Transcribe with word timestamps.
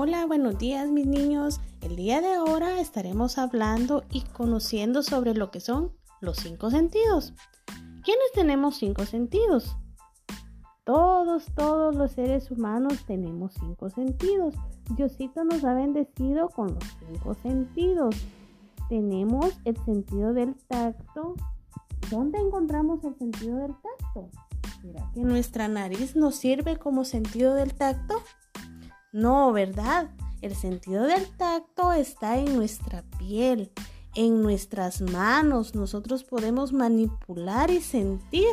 Hola, 0.00 0.26
buenos 0.26 0.58
días 0.58 0.88
mis 0.92 1.08
niños. 1.08 1.60
El 1.80 1.96
día 1.96 2.20
de 2.20 2.32
ahora 2.32 2.80
estaremos 2.80 3.36
hablando 3.36 4.04
y 4.12 4.20
conociendo 4.20 5.02
sobre 5.02 5.34
lo 5.34 5.50
que 5.50 5.58
son 5.58 5.90
los 6.20 6.36
cinco 6.36 6.70
sentidos. 6.70 7.34
¿Quiénes 8.04 8.30
tenemos 8.32 8.76
cinco 8.76 9.04
sentidos? 9.06 9.76
Todos, 10.84 11.46
todos 11.56 11.96
los 11.96 12.12
seres 12.12 12.48
humanos 12.52 13.06
tenemos 13.08 13.54
cinco 13.54 13.90
sentidos. 13.90 14.54
Diosito 14.94 15.42
nos 15.42 15.64
ha 15.64 15.74
bendecido 15.74 16.48
con 16.48 16.74
los 16.74 16.84
cinco 17.00 17.34
sentidos. 17.42 18.14
Tenemos 18.88 19.58
el 19.64 19.76
sentido 19.84 20.32
del 20.32 20.54
tacto. 20.68 21.34
¿Dónde 22.08 22.38
encontramos 22.38 23.02
el 23.02 23.18
sentido 23.18 23.56
del 23.56 23.72
tacto? 23.72 24.30
¿Será 24.80 25.10
que 25.12 25.22
nuestra 25.22 25.66
nariz 25.66 26.14
nos 26.14 26.36
sirve 26.36 26.76
como 26.76 27.04
sentido 27.04 27.54
del 27.54 27.74
tacto? 27.74 28.22
No, 29.18 29.50
¿verdad? 29.50 30.10
El 30.42 30.54
sentido 30.54 31.02
del 31.02 31.26
tacto 31.36 31.92
está 31.92 32.38
en 32.38 32.54
nuestra 32.54 33.02
piel, 33.18 33.72
en 34.14 34.42
nuestras 34.42 35.00
manos. 35.00 35.74
Nosotros 35.74 36.22
podemos 36.22 36.72
manipular 36.72 37.72
y 37.72 37.80
sentir 37.80 38.46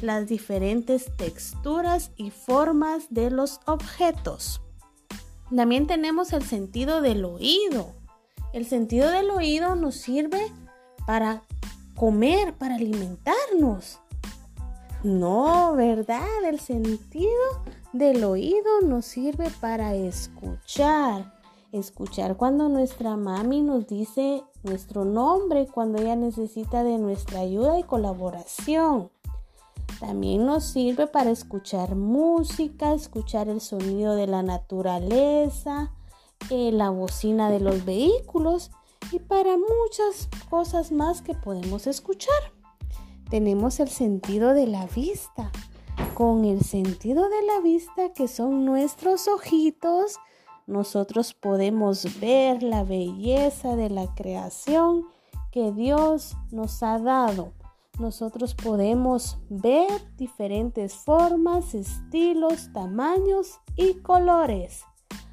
las 0.00 0.26
diferentes 0.26 1.14
texturas 1.18 2.10
y 2.16 2.30
formas 2.30 3.08
de 3.10 3.28
los 3.28 3.60
objetos. 3.66 4.62
También 5.54 5.86
tenemos 5.86 6.32
el 6.32 6.42
sentido 6.42 7.02
del 7.02 7.26
oído. 7.26 7.92
El 8.54 8.64
sentido 8.64 9.10
del 9.10 9.28
oído 9.28 9.76
nos 9.76 9.96
sirve 9.96 10.40
para 11.06 11.42
comer, 11.96 12.54
para 12.54 12.76
alimentarnos. 12.76 14.00
No, 15.04 15.74
¿verdad? 15.76 16.26
El 16.44 16.58
sentido 16.58 17.30
del 17.92 18.24
oído 18.24 18.80
nos 18.84 19.04
sirve 19.04 19.48
para 19.60 19.94
escuchar. 19.94 21.38
Escuchar 21.70 22.36
cuando 22.36 22.68
nuestra 22.68 23.16
mami 23.16 23.62
nos 23.62 23.86
dice 23.86 24.42
nuestro 24.64 25.04
nombre, 25.04 25.68
cuando 25.68 26.02
ella 26.02 26.16
necesita 26.16 26.82
de 26.82 26.98
nuestra 26.98 27.40
ayuda 27.40 27.78
y 27.78 27.84
colaboración. 27.84 29.10
También 30.00 30.46
nos 30.46 30.64
sirve 30.64 31.06
para 31.06 31.30
escuchar 31.30 31.94
música, 31.94 32.92
escuchar 32.92 33.48
el 33.48 33.60
sonido 33.60 34.16
de 34.16 34.26
la 34.26 34.42
naturaleza, 34.42 35.92
eh, 36.50 36.72
la 36.72 36.90
bocina 36.90 37.50
de 37.50 37.60
los 37.60 37.84
vehículos 37.84 38.72
y 39.12 39.20
para 39.20 39.56
muchas 39.56 40.28
cosas 40.50 40.90
más 40.90 41.22
que 41.22 41.34
podemos 41.34 41.86
escuchar. 41.86 42.57
Tenemos 43.30 43.80
el 43.80 43.88
sentido 43.88 44.54
de 44.54 44.66
la 44.66 44.86
vista 44.86 45.50
con 46.14 46.44
el 46.44 46.64
sentido 46.64 47.28
de 47.28 47.42
la 47.42 47.60
vista 47.60 48.12
que 48.12 48.26
son 48.26 48.64
nuestros 48.64 49.28
ojitos, 49.28 50.16
nosotros 50.66 51.32
podemos 51.32 52.20
ver 52.20 52.62
la 52.62 52.84
belleza 52.84 53.76
de 53.76 53.88
la 53.88 54.12
creación 54.14 55.06
que 55.52 55.72
Dios 55.72 56.36
nos 56.50 56.82
ha 56.82 56.98
dado. 56.98 57.52
Nosotros 57.98 58.54
podemos 58.54 59.38
ver 59.48 59.88
diferentes 60.16 60.94
formas, 60.94 61.74
estilos, 61.74 62.72
tamaños 62.72 63.60
y 63.76 63.94
colores. 63.94 64.82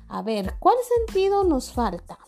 A 0.07 0.21
ver, 0.21 0.53
¿cuál 0.59 0.77
sentido 1.05 1.43
nos 1.43 1.71
falta? 1.71 2.19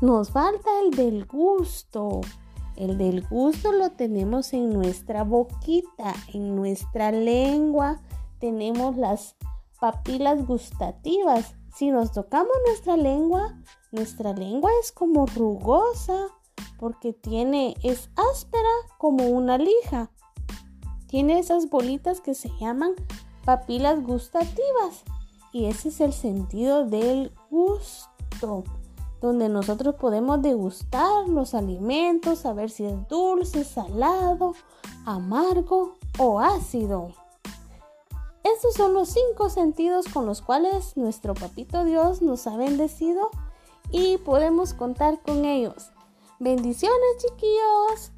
Nos 0.00 0.30
falta 0.30 0.70
el 0.84 0.92
del 0.92 1.26
gusto. 1.26 2.20
El 2.78 2.96
del 2.96 3.26
gusto 3.26 3.72
lo 3.72 3.90
tenemos 3.90 4.52
en 4.52 4.70
nuestra 4.70 5.24
boquita, 5.24 6.14
en 6.32 6.54
nuestra 6.54 7.10
lengua. 7.10 8.00
Tenemos 8.38 8.96
las 8.96 9.34
papilas 9.80 10.46
gustativas. 10.46 11.56
Si 11.74 11.90
nos 11.90 12.12
tocamos 12.12 12.52
nuestra 12.68 12.96
lengua, 12.96 13.60
nuestra 13.90 14.32
lengua 14.32 14.70
es 14.80 14.92
como 14.92 15.26
rugosa 15.26 16.28
porque 16.78 17.12
tiene 17.12 17.74
es 17.82 18.10
áspera 18.14 18.70
como 18.96 19.26
una 19.26 19.58
lija. 19.58 20.12
Tiene 21.08 21.40
esas 21.40 21.68
bolitas 21.68 22.20
que 22.20 22.34
se 22.34 22.50
llaman 22.60 22.92
papilas 23.44 24.00
gustativas 24.04 25.02
y 25.52 25.64
ese 25.64 25.88
es 25.88 26.00
el 26.00 26.12
sentido 26.12 26.86
del 26.86 27.32
gusto 27.50 28.62
donde 29.20 29.48
nosotros 29.48 29.96
podemos 29.96 30.42
degustar 30.42 31.28
los 31.28 31.54
alimentos, 31.54 32.40
saber 32.40 32.70
si 32.70 32.84
es 32.84 33.08
dulce, 33.08 33.64
salado, 33.64 34.54
amargo 35.04 35.94
o 36.18 36.40
ácido. 36.40 37.12
Estos 38.44 38.74
son 38.74 38.94
los 38.94 39.08
cinco 39.08 39.50
sentidos 39.50 40.06
con 40.08 40.26
los 40.26 40.40
cuales 40.40 40.96
nuestro 40.96 41.34
papito 41.34 41.84
Dios 41.84 42.22
nos 42.22 42.46
ha 42.46 42.56
bendecido 42.56 43.30
y 43.90 44.18
podemos 44.18 44.74
contar 44.74 45.20
con 45.22 45.44
ellos. 45.44 45.90
Bendiciones 46.38 47.16
chiquillos. 47.18 48.12